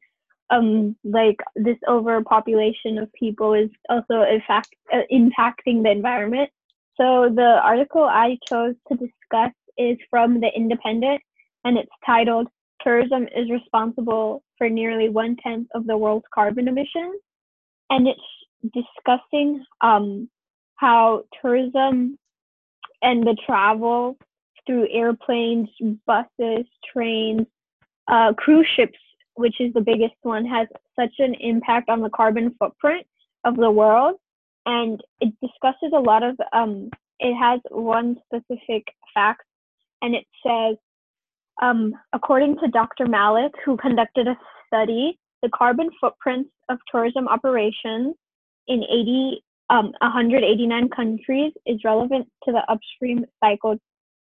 um, 0.50 0.96
like 1.04 1.38
this 1.56 1.78
overpopulation 1.88 2.98
of 2.98 3.12
people 3.14 3.54
is 3.54 3.70
also 3.90 4.24
in 4.24 4.42
fact 4.48 4.70
uh, 4.94 5.02
impacting 5.12 5.84
the 5.84 5.92
environment. 5.92 6.50
So 6.98 7.32
the 7.34 7.60
article 7.64 8.04
I 8.04 8.38
chose 8.50 8.76
to 8.90 8.98
discuss 8.98 9.52
is 9.78 9.98
from 10.10 10.40
the 10.42 10.50
Independent, 10.56 11.22
and 11.64 11.78
it's 11.78 11.92
titled 12.06 12.48
"Tourism 12.82 13.28
is 13.36 13.50
responsible 13.50 14.44
for 14.58 14.70
nearly 14.70 15.10
one 15.10 15.36
tenth 15.38 15.68
of 15.76 15.86
the 15.86 15.98
world's 15.98 16.26
carbon 16.34 16.68
emissions," 16.68 17.22
and 17.90 18.08
it's 18.08 18.74
discussing 18.74 19.64
um, 19.82 20.30
how 20.76 21.24
tourism 21.42 22.18
and 23.02 23.24
the 23.24 23.38
travel 23.46 24.18
through 24.68 24.88
airplanes, 24.92 25.70
buses, 26.06 26.66
trains, 26.94 27.48
uh, 28.08 28.34
cruise 28.34 28.68
ships, 28.76 29.00
which 29.36 29.56
is 29.60 29.74
the 29.74 29.82
biggest 29.82 30.14
one, 30.22 30.46
has 30.46 30.68
such 31.00 31.14
an 31.20 31.34
impact 31.40 31.90
on 31.90 32.02
the 32.02 32.10
carbon 32.10 32.54
footprint 32.60 33.08
of 33.46 33.56
the 33.56 33.72
world. 33.72 34.16
And 34.66 35.02
it 35.22 35.34
discusses 35.42 35.94
a 35.96 36.00
lot 36.00 36.22
of, 36.22 36.38
um, 36.54 36.90
it 37.20 37.34
has 37.34 37.62
one 37.72 38.18
specific 38.26 38.86
fact, 39.14 39.44
and 40.02 40.14
it 40.14 40.26
says, 40.46 40.76
um, 41.62 41.94
according 42.14 42.58
to 42.60 42.68
Dr. 42.68 43.08
Malik, 43.08 43.54
who 43.66 43.78
conducted 43.78 44.28
a 44.28 44.38
study, 44.68 45.18
the 45.42 45.50
carbon 45.50 45.90
footprints 46.00 46.52
of 46.70 46.78
tourism 46.92 47.28
operations 47.28 48.16
in 48.68 48.84
80, 48.84 49.44
um, 49.70 49.94
189 50.02 50.90
countries 50.90 51.54
is 51.66 51.80
relevant 51.84 52.28
to 52.44 52.52
the 52.52 52.62
upstream 52.72 53.26
cycle 53.40 53.78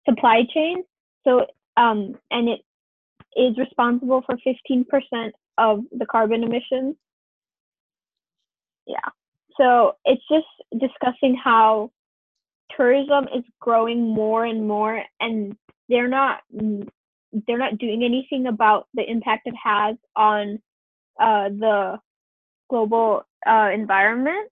supply 0.07 0.43
chain. 0.53 0.83
So, 1.23 1.45
um, 1.77 2.15
and 2.31 2.49
it 2.49 2.61
is 3.35 3.57
responsible 3.57 4.23
for 4.25 4.37
15% 4.45 5.31
of 5.57 5.81
the 5.91 6.05
carbon 6.05 6.43
emissions. 6.43 6.95
Yeah. 8.85 9.09
So 9.57 9.97
it's 10.05 10.23
just 10.29 10.47
discussing 10.79 11.35
how 11.35 11.91
tourism 12.75 13.25
is 13.35 13.43
growing 13.59 14.13
more 14.13 14.45
and 14.45 14.67
more 14.67 15.03
and 15.19 15.55
they're 15.89 16.07
not 16.07 16.41
they're 17.47 17.57
not 17.57 17.77
doing 17.77 18.03
anything 18.03 18.47
about 18.47 18.87
the 18.93 19.03
impact 19.09 19.47
it 19.47 19.55
has 19.61 19.95
on 20.15 20.59
uh, 21.19 21.49
the 21.49 21.97
global 22.69 23.23
uh, 23.45 23.69
environment 23.73 24.49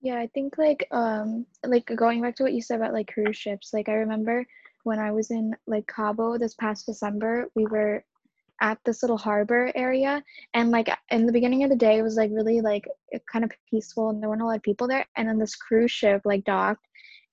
yeah 0.00 0.18
i 0.18 0.26
think 0.28 0.56
like 0.58 0.86
um 0.92 1.46
like 1.64 1.86
going 1.96 2.20
back 2.22 2.36
to 2.36 2.42
what 2.42 2.52
you 2.52 2.62
said 2.62 2.76
about 2.76 2.92
like 2.92 3.12
cruise 3.12 3.36
ships 3.36 3.70
like 3.72 3.88
i 3.88 3.94
remember 3.94 4.44
when 4.84 4.98
i 4.98 5.10
was 5.10 5.30
in 5.30 5.54
like 5.66 5.86
cabo 5.86 6.38
this 6.38 6.54
past 6.54 6.86
december 6.86 7.48
we 7.54 7.66
were 7.66 8.04
at 8.60 8.78
this 8.84 9.02
little 9.02 9.18
harbor 9.18 9.70
area 9.76 10.22
and 10.54 10.70
like 10.70 10.88
in 11.10 11.26
the 11.26 11.32
beginning 11.32 11.62
of 11.62 11.70
the 11.70 11.76
day 11.76 11.98
it 11.98 12.02
was 12.02 12.16
like 12.16 12.30
really 12.32 12.60
like 12.60 12.84
kind 13.30 13.44
of 13.44 13.52
peaceful 13.70 14.10
and 14.10 14.20
there 14.20 14.28
weren't 14.28 14.42
a 14.42 14.44
lot 14.44 14.56
of 14.56 14.62
people 14.62 14.88
there 14.88 15.06
and 15.16 15.28
then 15.28 15.38
this 15.38 15.54
cruise 15.54 15.92
ship 15.92 16.20
like 16.24 16.44
docked 16.44 16.84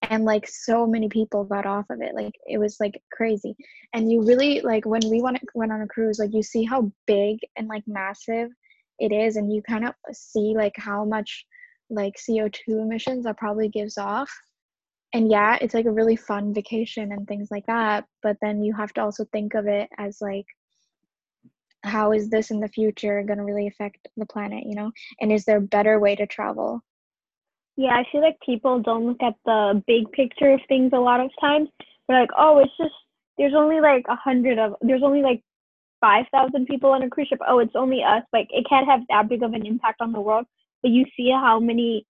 and 0.09 0.25
like 0.25 0.47
so 0.47 0.85
many 0.85 1.09
people 1.09 1.43
got 1.43 1.65
off 1.65 1.85
of 1.89 2.01
it 2.01 2.15
like 2.15 2.33
it 2.47 2.57
was 2.57 2.77
like 2.79 3.01
crazy. 3.11 3.55
And 3.93 4.11
you 4.11 4.23
really 4.23 4.61
like 4.61 4.85
when 4.85 5.01
we 5.09 5.21
went 5.21 5.39
went 5.53 5.71
on 5.71 5.81
a 5.81 5.87
cruise 5.87 6.19
like 6.19 6.33
you 6.33 6.43
see 6.43 6.63
how 6.63 6.91
big 7.05 7.39
and 7.57 7.67
like 7.67 7.83
massive 7.87 8.49
it 8.99 9.11
is 9.11 9.35
and 9.35 9.53
you 9.53 9.61
kind 9.61 9.85
of 9.85 9.93
see 10.13 10.53
like 10.55 10.75
how 10.77 11.05
much 11.05 11.45
like 11.89 12.15
CO2 12.15 12.59
emissions 12.67 13.25
that 13.25 13.37
probably 13.37 13.69
gives 13.69 13.97
off. 13.97 14.31
And 15.13 15.31
yeah 15.31 15.57
it's 15.61 15.73
like 15.73 15.85
a 15.85 15.91
really 15.91 16.17
fun 16.17 16.53
vacation 16.53 17.13
and 17.13 17.25
things 17.25 17.47
like 17.49 17.65
that 17.67 18.03
but 18.21 18.35
then 18.41 18.61
you 18.61 18.73
have 18.73 18.91
to 18.93 19.01
also 19.01 19.23
think 19.31 19.53
of 19.53 19.65
it 19.65 19.87
as 19.97 20.17
like 20.19 20.45
how 21.83 22.11
is 22.11 22.29
this 22.29 22.51
in 22.51 22.59
the 22.59 22.67
future 22.67 23.23
going 23.23 23.37
to 23.37 23.45
really 23.45 23.67
affect 23.67 24.09
the 24.17 24.25
planet 24.25 24.65
you 24.65 24.75
know? 24.75 24.91
And 25.21 25.31
is 25.31 25.45
there 25.45 25.57
a 25.57 25.61
better 25.61 25.99
way 26.01 26.15
to 26.17 26.27
travel? 26.27 26.81
Yeah 27.77 27.95
i 27.95 28.03
feel 28.11 28.21
like 28.21 28.37
people 28.45 28.81
don't 28.81 29.05
look 29.05 29.23
at 29.23 29.35
the 29.45 29.81
big 29.87 30.11
picture 30.11 30.51
of 30.51 30.59
things 30.67 30.91
a 30.93 30.99
lot 30.99 31.21
of 31.21 31.31
times. 31.39 31.69
They're 32.09 32.19
like 32.19 32.31
oh 32.37 32.59
it's 32.59 32.75
just 32.77 32.95
there's 33.37 33.53
only 33.55 33.79
like 33.79 34.03
a 34.09 34.17
hundred 34.17 34.59
of 34.59 34.75
there's 34.81 35.03
only 35.03 35.21
like 35.21 35.41
five 36.01 36.25
thousand 36.33 36.65
people 36.65 36.91
on 36.91 37.03
a 37.03 37.09
cruise 37.09 37.29
ship. 37.29 37.39
Oh 37.47 37.59
it's 37.59 37.75
only 37.75 38.03
us. 38.03 38.23
Like 38.33 38.49
it 38.51 38.65
can't 38.67 38.87
have 38.87 39.01
that 39.09 39.29
big 39.29 39.43
of 39.43 39.53
an 39.53 39.65
impact 39.65 40.01
on 40.01 40.11
the 40.11 40.19
world 40.19 40.45
but 40.85 40.91
you 40.91 41.03
see 41.17 41.31
how 41.31 41.59
many 41.59 42.05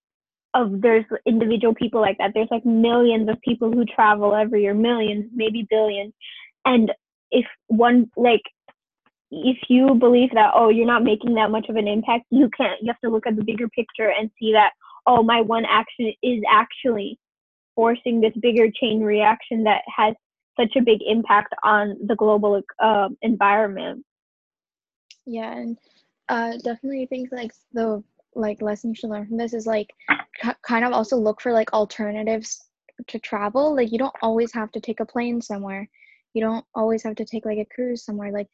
of 0.54 0.82
there's 0.82 1.06
individual 1.26 1.74
people 1.74 2.02
like 2.02 2.18
that. 2.18 2.32
There's 2.34 2.50
like 2.52 2.66
millions 2.66 3.30
of 3.30 3.40
people 3.40 3.72
who 3.72 3.86
travel 3.86 4.36
every 4.36 4.64
year 4.64 4.74
millions 4.74 5.32
maybe 5.34 5.66
billions. 5.70 6.14
And 6.66 6.92
if 7.32 7.46
one 7.68 8.12
like 8.18 8.42
if 9.32 9.58
you 9.70 9.96
believe 9.96 10.32
that 10.34 10.52
oh 10.54 10.68
you're 10.68 10.86
not 10.86 11.06
making 11.06 11.36
that 11.36 11.52
much 11.52 11.68
of 11.70 11.78
an 11.78 11.88
impact 11.88 12.26
you 12.32 12.50
can't 12.56 12.80
you 12.82 12.88
have 12.88 13.00
to 13.00 13.10
look 13.10 13.26
at 13.26 13.36
the 13.36 13.44
bigger 13.44 13.68
picture 13.70 14.12
and 14.18 14.30
see 14.40 14.52
that 14.52 14.72
oh 15.08 15.24
my 15.24 15.42
one 15.42 15.66
action 15.66 16.14
is 16.22 16.42
actually 16.52 17.18
forcing 17.76 18.20
this 18.20 18.34
bigger 18.42 18.68
chain 18.80 19.02
reaction 19.02 19.64
that 19.64 19.82
has 19.94 20.14
such 20.60 20.76
a 20.76 20.82
big 20.82 21.00
impact 21.06 21.54
on 21.64 21.96
the 22.06 22.16
global 22.16 22.62
uh, 22.82 23.10
environment. 23.22 24.06
Yeah 25.26 25.52
and 25.54 25.78
uh, 26.30 26.58
definitely 26.64 27.06
think 27.06 27.32
like 27.32 27.52
the 27.74 28.04
like 28.36 28.62
lesson 28.62 28.92
you 28.92 28.96
should 28.96 29.10
learn 29.10 29.28
from 29.28 29.38
this 29.38 29.54
is 29.54 29.66
like 29.66 29.94
c- 30.44 30.50
kind 30.62 30.86
of 30.86 30.94
also 30.94 31.18
look 31.18 31.42
for 31.42 31.52
like 31.54 31.74
alternatives 31.74 32.66
to 33.08 33.20
travel. 33.20 33.76
Like 33.76 33.92
you 33.92 33.98
don't 33.98 34.16
always 34.22 34.54
have 34.54 34.72
to 34.74 34.80
take 34.80 35.00
a 35.00 35.06
plane 35.06 35.42
somewhere. 35.42 35.88
You 36.34 36.42
don't 36.42 36.66
always 36.76 37.04
have 37.04 37.16
to 37.16 37.26
take 37.26 37.46
like 37.46 37.58
a 37.60 37.66
cruise 37.74 38.04
somewhere. 38.04 38.32
Like 38.32 38.48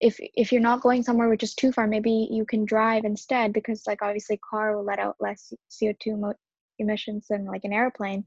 if 0.00 0.16
if 0.34 0.50
you're 0.50 0.60
not 0.60 0.80
going 0.80 1.02
somewhere 1.02 1.28
which 1.28 1.42
is 1.42 1.54
too 1.54 1.70
far 1.72 1.86
maybe 1.86 2.26
you 2.30 2.44
can 2.46 2.64
drive 2.64 3.04
instead 3.04 3.52
because 3.52 3.86
like 3.86 4.00
obviously 4.00 4.38
car 4.38 4.74
will 4.74 4.84
let 4.84 4.98
out 4.98 5.14
less 5.20 5.52
co2 5.70 6.18
mo- 6.18 6.34
emissions 6.78 7.26
than 7.28 7.44
like 7.44 7.64
an 7.64 7.72
airplane. 7.72 8.24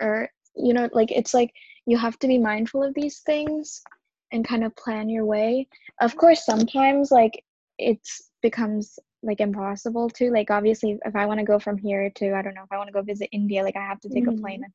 Or 0.00 0.28
you 0.56 0.72
know 0.72 0.88
like 0.92 1.10
it's 1.10 1.34
like 1.34 1.52
you 1.86 1.98
have 1.98 2.18
to 2.20 2.28
be 2.28 2.38
mindful 2.38 2.82
of 2.82 2.94
these 2.94 3.20
things 3.20 3.82
and 4.32 4.46
kind 4.46 4.64
of 4.64 4.76
plan 4.76 5.08
your 5.08 5.24
way. 5.24 5.66
Of 6.00 6.16
course 6.16 6.44
sometimes 6.44 7.10
like 7.10 7.44
it's 7.78 8.30
becomes 8.42 8.98
like 9.22 9.40
impossible 9.40 10.08
to 10.08 10.30
like 10.30 10.50
obviously 10.50 10.98
if 11.04 11.14
i 11.14 11.26
want 11.26 11.38
to 11.38 11.44
go 11.44 11.58
from 11.58 11.76
here 11.76 12.10
to 12.14 12.34
i 12.34 12.42
don't 12.42 12.54
know 12.54 12.62
if 12.62 12.72
i 12.72 12.76
want 12.76 12.88
to 12.88 12.92
go 12.92 13.02
visit 13.02 13.28
india 13.32 13.62
like 13.62 13.76
i 13.76 13.86
have 13.86 14.00
to 14.00 14.08
take 14.08 14.24
mm-hmm. 14.24 14.38
a 14.38 14.40
plane 14.40 14.62
and 14.64 14.72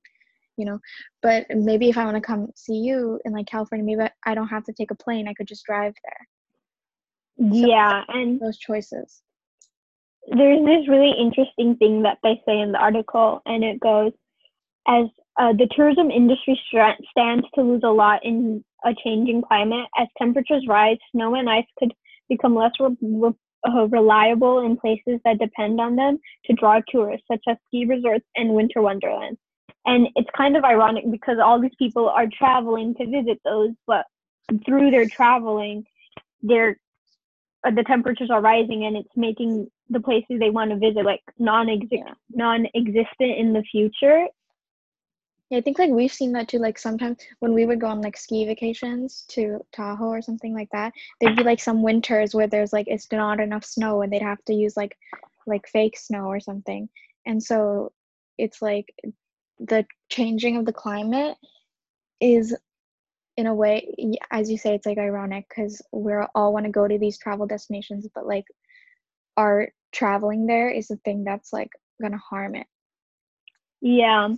you 0.57 0.65
know 0.65 0.79
but 1.21 1.45
maybe 1.49 1.89
if 1.89 1.97
i 1.97 2.05
want 2.05 2.15
to 2.15 2.21
come 2.21 2.47
see 2.55 2.75
you 2.75 3.19
in 3.25 3.33
like 3.33 3.47
california 3.47 3.85
maybe 3.85 4.09
i 4.25 4.35
don't 4.35 4.47
have 4.47 4.63
to 4.63 4.73
take 4.73 4.91
a 4.91 4.95
plane 4.95 5.27
i 5.27 5.33
could 5.33 5.47
just 5.47 5.65
drive 5.65 5.93
there 6.03 7.49
so 7.51 7.67
yeah 7.67 8.03
and 8.09 8.39
those 8.39 8.57
choices 8.57 9.21
there's 10.31 10.65
this 10.65 10.87
really 10.87 11.11
interesting 11.19 11.75
thing 11.77 12.01
that 12.01 12.17
they 12.23 12.41
say 12.45 12.59
in 12.59 12.71
the 12.71 12.79
article 12.79 13.41
and 13.45 13.63
it 13.63 13.79
goes 13.79 14.11
as 14.87 15.05
uh, 15.37 15.51
the 15.53 15.67
tourism 15.75 16.09
industry 16.09 16.59
stands 17.11 17.45
to 17.53 17.61
lose 17.61 17.81
a 17.83 17.89
lot 17.89 18.23
in 18.23 18.63
a 18.85 18.93
changing 19.03 19.41
climate 19.41 19.87
as 19.97 20.07
temperatures 20.17 20.65
rise 20.67 20.97
snow 21.11 21.35
and 21.35 21.49
ice 21.49 21.65
could 21.77 21.93
become 22.29 22.55
less 22.55 22.71
re- 22.79 22.95
re- 23.01 23.33
uh, 23.67 23.87
reliable 23.87 24.59
in 24.65 24.77
places 24.77 25.19
that 25.25 25.39
depend 25.39 25.79
on 25.79 25.95
them 25.95 26.17
to 26.45 26.53
draw 26.53 26.79
tourists 26.89 27.25
such 27.29 27.43
as 27.47 27.57
ski 27.67 27.85
resorts 27.85 28.25
and 28.35 28.49
winter 28.49 28.81
wonderlands 28.81 29.39
and 29.85 30.07
it's 30.15 30.29
kind 30.35 30.57
of 30.57 30.63
ironic 30.63 31.05
because 31.11 31.37
all 31.43 31.59
these 31.59 31.75
people 31.77 32.09
are 32.09 32.27
traveling 32.37 32.93
to 32.95 33.05
visit 33.05 33.39
those 33.43 33.71
but 33.87 34.05
through 34.65 34.91
their 34.91 35.07
traveling 35.07 35.83
their 36.41 36.77
uh, 37.65 37.71
the 37.71 37.83
temperatures 37.83 38.29
are 38.31 38.41
rising 38.41 38.85
and 38.85 38.95
it's 38.95 39.09
making 39.15 39.67
the 39.89 39.99
places 39.99 40.39
they 40.39 40.49
want 40.49 40.71
to 40.71 40.77
visit 40.77 41.05
like 41.05 41.21
non-exist 41.39 41.91
yeah. 41.91 42.13
non-existent 42.31 43.37
in 43.37 43.53
the 43.53 43.63
future 43.71 44.25
yeah, 45.49 45.59
I 45.59 45.61
think 45.61 45.77
like 45.77 45.91
we've 45.91 46.11
seen 46.11 46.31
that 46.33 46.47
too. 46.47 46.57
Like 46.57 46.79
sometimes 46.79 47.17
when 47.39 47.53
we 47.53 47.65
would 47.65 47.79
go 47.79 47.87
on 47.87 48.01
like 48.01 48.17
ski 48.17 48.45
vacations 48.45 49.25
to 49.29 49.59
Tahoe 49.71 50.07
or 50.07 50.21
something 50.21 50.55
like 50.55 50.69
that, 50.71 50.93
there'd 51.21 51.37
be 51.37 51.43
like 51.43 51.59
some 51.59 51.83
winters 51.83 52.33
where 52.33 52.47
there's 52.47 52.73
like 52.73 52.87
it's 52.87 53.11
not 53.11 53.39
enough 53.39 53.63
snow 53.63 54.01
and 54.01 54.11
they'd 54.11 54.21
have 54.21 54.43
to 54.45 54.53
use 54.53 54.75
like 54.75 54.97
like 55.45 55.67
fake 55.67 55.97
snow 55.97 56.25
or 56.25 56.39
something. 56.39 56.89
And 57.27 57.41
so 57.41 57.91
it's 58.37 58.61
like 58.61 58.93
the 59.59 59.85
changing 60.09 60.57
of 60.57 60.65
the 60.65 60.73
climate 60.73 61.37
is 62.19 62.55
in 63.37 63.47
a 63.47 63.53
way 63.53 63.93
as 64.31 64.49
you 64.49 64.57
say 64.57 64.73
it's 64.73 64.85
like 64.85 64.97
ironic 64.97 65.45
because 65.49 65.81
we're 65.91 66.27
all 66.35 66.53
want 66.53 66.65
to 66.65 66.71
go 66.71 66.87
to 66.87 66.97
these 66.97 67.17
travel 67.17 67.45
destinations 67.45 68.07
but 68.15 68.25
like 68.25 68.45
our 69.37 69.67
traveling 69.91 70.45
there 70.45 70.69
is 70.69 70.87
the 70.87 70.95
thing 71.03 71.23
that's 71.23 71.51
like 71.51 71.69
gonna 72.01 72.17
harm 72.17 72.55
it 72.55 72.67
yeah 73.81 74.29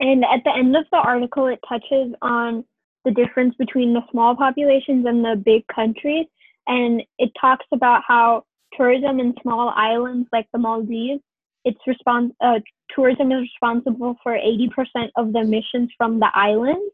and 0.00 0.24
at 0.24 0.42
the 0.44 0.52
end 0.54 0.76
of 0.76 0.84
the 0.90 0.98
article 0.98 1.46
it 1.46 1.60
touches 1.68 2.14
on 2.22 2.64
the 3.04 3.10
difference 3.10 3.54
between 3.58 3.92
the 3.92 4.00
small 4.10 4.34
populations 4.34 5.06
and 5.06 5.24
the 5.24 5.36
big 5.44 5.66
countries 5.66 6.26
and 6.66 7.02
it 7.18 7.30
talks 7.40 7.66
about 7.72 8.02
how 8.06 8.42
tourism 8.76 9.20
in 9.20 9.34
small 9.42 9.72
islands 9.76 10.28
like 10.32 10.46
the 10.52 10.58
maldives 10.58 11.20
it's 11.64 11.80
respons- 11.88 12.34
uh, 12.40 12.60
tourism 12.94 13.32
is 13.32 13.40
responsible 13.40 14.16
for 14.22 14.32
80% 14.32 15.08
of 15.16 15.32
the 15.32 15.40
emissions 15.40 15.90
from 15.96 16.20
the 16.20 16.28
island. 16.34 16.90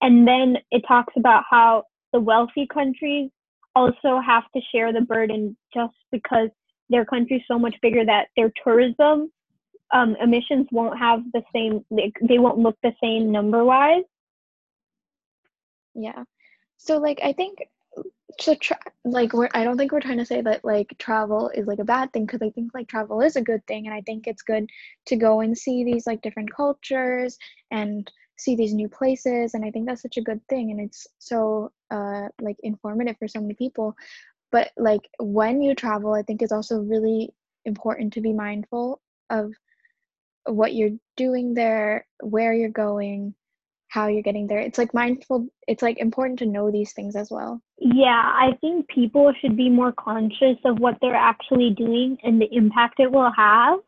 And 0.00 0.26
then 0.26 0.56
it 0.70 0.82
talks 0.88 1.12
about 1.16 1.44
how 1.48 1.84
the 2.12 2.20
wealthy 2.20 2.66
countries 2.72 3.30
also 3.76 4.20
have 4.24 4.44
to 4.56 4.62
share 4.72 4.92
the 4.92 5.02
burden 5.02 5.56
just 5.74 5.94
because 6.10 6.48
their 6.88 7.04
country 7.04 7.36
is 7.36 7.42
so 7.46 7.58
much 7.58 7.74
bigger 7.82 8.04
that 8.04 8.28
their 8.36 8.50
tourism 8.64 9.30
um, 9.92 10.16
emissions 10.20 10.66
won't 10.70 10.98
have 10.98 11.20
the 11.32 11.42
same, 11.54 11.84
they, 11.90 12.12
they 12.22 12.38
won't 12.38 12.58
look 12.58 12.76
the 12.82 12.92
same 13.02 13.32
number 13.32 13.64
wise. 13.64 14.04
Yeah. 15.94 16.24
So, 16.76 16.98
like, 16.98 17.20
I 17.22 17.32
think 17.32 17.58
so 18.40 18.54
tra- 18.54 18.78
like 19.04 19.32
we're 19.32 19.48
i 19.54 19.64
don't 19.64 19.76
think 19.76 19.90
we're 19.90 20.00
trying 20.00 20.18
to 20.18 20.24
say 20.24 20.40
that 20.40 20.64
like 20.64 20.94
travel 20.98 21.50
is 21.54 21.66
like 21.66 21.78
a 21.78 21.84
bad 21.84 22.12
thing 22.12 22.26
because 22.26 22.42
i 22.42 22.50
think 22.50 22.70
like 22.74 22.86
travel 22.86 23.20
is 23.20 23.36
a 23.36 23.42
good 23.42 23.64
thing 23.66 23.86
and 23.86 23.94
i 23.94 24.00
think 24.02 24.26
it's 24.26 24.42
good 24.42 24.68
to 25.06 25.16
go 25.16 25.40
and 25.40 25.56
see 25.56 25.84
these 25.84 26.06
like 26.06 26.20
different 26.22 26.52
cultures 26.54 27.36
and 27.70 28.10
see 28.38 28.54
these 28.54 28.74
new 28.74 28.88
places 28.88 29.54
and 29.54 29.64
i 29.64 29.70
think 29.70 29.86
that's 29.86 30.02
such 30.02 30.16
a 30.16 30.22
good 30.22 30.40
thing 30.48 30.70
and 30.70 30.80
it's 30.80 31.06
so 31.18 31.72
uh 31.90 32.28
like 32.40 32.56
informative 32.62 33.16
for 33.18 33.28
so 33.28 33.40
many 33.40 33.54
people 33.54 33.96
but 34.52 34.70
like 34.76 35.08
when 35.18 35.60
you 35.60 35.74
travel 35.74 36.14
i 36.14 36.22
think 36.22 36.42
it's 36.42 36.52
also 36.52 36.80
really 36.80 37.30
important 37.64 38.12
to 38.12 38.20
be 38.20 38.32
mindful 38.32 39.00
of 39.30 39.52
what 40.44 40.74
you're 40.74 40.96
doing 41.16 41.54
there 41.54 42.06
where 42.20 42.52
you're 42.52 42.68
going 42.70 43.34
how 43.88 44.06
you're 44.06 44.22
getting 44.22 44.46
there. 44.46 44.60
It's 44.60 44.78
like 44.78 44.94
mindful 44.94 45.48
it's 45.66 45.82
like 45.82 45.98
important 45.98 46.38
to 46.40 46.46
know 46.46 46.70
these 46.70 46.92
things 46.92 47.16
as 47.16 47.30
well. 47.30 47.60
Yeah 47.78 48.22
i 48.44 48.56
think 48.60 48.88
people 48.88 49.32
should 49.40 49.56
be 49.56 49.70
more 49.70 49.92
conscious 49.92 50.58
of 50.64 50.78
what 50.78 50.98
they're 51.00 51.14
actually 51.14 51.70
doing 51.70 52.18
and 52.22 52.40
the 52.40 52.48
impact 52.52 53.00
it 53.00 53.10
will 53.10 53.32
have. 53.32 53.78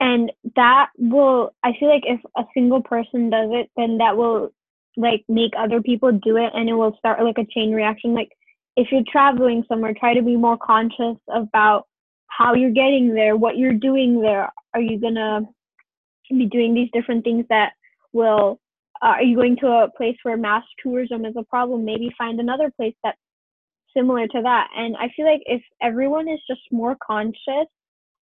And 0.00 0.30
that 0.54 0.90
will 0.96 1.54
i 1.64 1.72
feel 1.78 1.88
like 1.88 2.04
if 2.06 2.20
a 2.36 2.44
single 2.54 2.82
person 2.82 3.30
does 3.30 3.50
it 3.52 3.70
then 3.76 3.98
that 3.98 4.16
will 4.16 4.52
like 4.96 5.24
make 5.28 5.52
other 5.58 5.82
people 5.82 6.12
do 6.12 6.36
it 6.38 6.52
and 6.54 6.68
it 6.68 6.74
will 6.74 6.96
start 6.98 7.22
like 7.22 7.38
a 7.38 7.46
chain 7.46 7.72
reaction. 7.72 8.14
Like 8.14 8.30
if 8.76 8.88
you're 8.92 9.02
traveling 9.10 9.64
somewhere 9.68 9.94
try 9.94 10.14
to 10.14 10.22
be 10.22 10.36
more 10.36 10.56
conscious 10.56 11.18
about 11.34 11.86
how 12.28 12.54
you're 12.54 12.70
getting 12.70 13.14
there 13.14 13.36
what 13.36 13.56
you're 13.56 13.72
doing 13.72 14.20
there. 14.20 14.52
Are 14.74 14.80
you 14.80 15.00
gonna 15.00 15.40
be 16.34 16.46
doing 16.46 16.74
these 16.74 16.90
different 16.92 17.24
things 17.24 17.44
that 17.48 17.72
will 18.12 18.60
uh, 19.02 19.08
are 19.08 19.22
you 19.22 19.36
going 19.36 19.56
to 19.58 19.66
a 19.66 19.90
place 19.94 20.16
where 20.22 20.38
mass 20.38 20.64
tourism 20.82 21.26
is 21.26 21.34
a 21.36 21.42
problem? 21.44 21.84
Maybe 21.84 22.10
find 22.16 22.40
another 22.40 22.72
place 22.76 22.94
that's 23.04 23.18
similar 23.96 24.26
to 24.28 24.42
that. 24.42 24.68
And 24.76 24.96
i 24.96 25.08
feel 25.16 25.26
like 25.26 25.42
if 25.46 25.62
everyone 25.80 26.28
is 26.28 26.40
just 26.48 26.60
more 26.70 26.96
conscious 27.04 27.68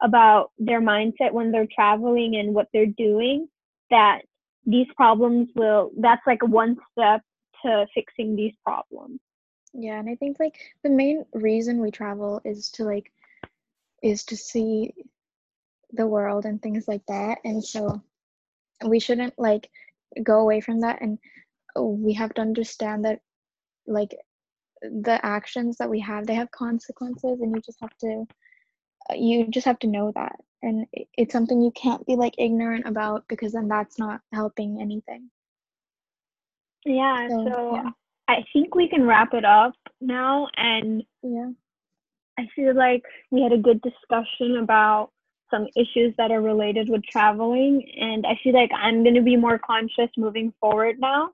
about 0.02 0.50
their 0.58 0.80
mindset 0.80 1.32
when 1.32 1.50
they're 1.50 1.68
traveling 1.74 2.36
and 2.36 2.54
what 2.54 2.68
they're 2.72 2.86
doing 2.86 3.48
that 3.90 4.20
these 4.66 4.86
problems 4.96 5.48
will 5.54 5.90
that's 5.98 6.26
like 6.26 6.42
one 6.46 6.76
step 6.92 7.20
to 7.62 7.86
fixing 7.94 8.36
these 8.36 8.54
problems. 8.64 9.20
Yeah 9.72 9.98
and 9.98 10.08
i 10.08 10.14
think 10.16 10.38
like 10.38 10.56
the 10.82 10.90
main 10.90 11.24
reason 11.32 11.80
we 11.80 11.90
travel 11.90 12.40
is 12.44 12.70
to 12.72 12.84
like 12.84 13.10
is 14.02 14.24
to 14.24 14.36
see 14.36 14.92
the 15.94 16.06
world 16.06 16.44
and 16.44 16.60
things 16.60 16.86
like 16.88 17.04
that. 17.08 17.38
And 17.44 17.64
so 17.64 18.02
we 18.84 19.00
shouldn't 19.00 19.34
like 19.38 19.70
go 20.22 20.40
away 20.40 20.60
from 20.60 20.80
that. 20.80 21.00
And 21.00 21.18
we 21.76 22.14
have 22.14 22.34
to 22.34 22.40
understand 22.40 23.04
that 23.04 23.20
like 23.86 24.14
the 24.82 25.24
actions 25.24 25.78
that 25.78 25.88
we 25.88 26.00
have 26.00 26.26
they 26.26 26.34
have 26.34 26.50
consequences 26.50 27.40
and 27.40 27.54
you 27.54 27.62
just 27.62 27.80
have 27.80 27.96
to 27.98 28.26
you 29.14 29.46
just 29.48 29.66
have 29.66 29.78
to 29.80 29.86
know 29.86 30.12
that. 30.14 30.36
And 30.62 30.86
it's 30.92 31.32
something 31.32 31.60
you 31.60 31.72
can't 31.72 32.06
be 32.06 32.16
like 32.16 32.34
ignorant 32.38 32.86
about 32.86 33.24
because 33.28 33.52
then 33.52 33.68
that's 33.68 33.98
not 33.98 34.20
helping 34.32 34.80
anything. 34.80 35.30
Yeah 36.86 37.28
so, 37.28 37.48
so 37.50 37.74
yeah. 37.76 37.90
i 38.28 38.44
think 38.52 38.74
we 38.74 38.88
can 38.88 39.06
wrap 39.06 39.32
it 39.32 39.44
up 39.44 39.74
now 40.00 40.48
and 40.56 41.02
yeah. 41.22 41.50
I 42.38 42.48
feel 42.54 42.74
like 42.74 43.02
we 43.30 43.42
had 43.42 43.52
a 43.52 43.58
good 43.58 43.80
discussion 43.82 44.56
about 44.56 45.10
some 45.50 45.66
issues 45.76 46.14
that 46.16 46.30
are 46.30 46.40
related 46.40 46.88
with 46.88 47.02
traveling 47.04 47.86
and 47.98 48.26
i 48.26 48.38
feel 48.42 48.54
like 48.54 48.70
i'm 48.74 49.02
going 49.02 49.14
to 49.14 49.22
be 49.22 49.36
more 49.36 49.58
conscious 49.58 50.10
moving 50.16 50.52
forward 50.60 50.96
now 50.98 51.30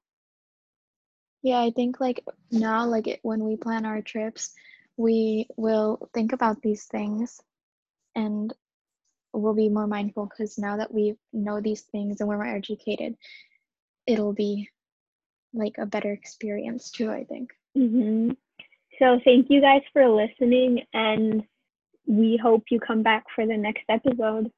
yeah 1.42 1.60
i 1.60 1.70
think 1.70 2.00
like 2.00 2.24
now 2.50 2.86
like 2.86 3.06
it, 3.06 3.20
when 3.22 3.44
we 3.44 3.56
plan 3.56 3.86
our 3.86 4.02
trips 4.02 4.52
we 4.96 5.46
will 5.56 6.10
think 6.12 6.32
about 6.32 6.60
these 6.62 6.84
things 6.84 7.40
and 8.14 8.52
we'll 9.32 9.54
be 9.54 9.68
more 9.68 9.86
mindful 9.86 10.26
because 10.26 10.58
now 10.58 10.76
that 10.76 10.92
we 10.92 11.14
know 11.32 11.60
these 11.60 11.82
things 11.82 12.20
and 12.20 12.28
we're 12.28 12.36
more 12.36 12.46
educated 12.46 13.16
it'll 14.06 14.32
be 14.32 14.68
like 15.54 15.74
a 15.78 15.86
better 15.86 16.12
experience 16.12 16.90
too 16.90 17.10
i 17.10 17.24
think 17.24 17.50
mm-hmm. 17.76 18.30
so 18.98 19.20
thank 19.24 19.48
you 19.48 19.60
guys 19.60 19.82
for 19.92 20.08
listening 20.08 20.82
and 20.92 21.44
we 22.10 22.38
hope 22.42 22.64
you 22.70 22.80
come 22.80 23.02
back 23.02 23.24
for 23.34 23.46
the 23.46 23.56
next 23.56 23.84
episode. 23.88 24.50